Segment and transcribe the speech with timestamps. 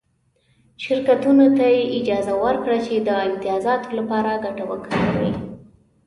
[0.83, 5.31] شرکتونو ته یې اجازه ورکړه چې د امتیازاتو لپاره ګټه وکاروي